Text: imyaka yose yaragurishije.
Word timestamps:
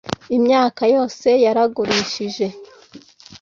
imyaka 0.37 0.79
yose 0.95 1.27
yaragurishije. 1.45 2.45